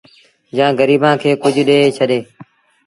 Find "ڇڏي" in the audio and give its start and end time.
1.97-2.19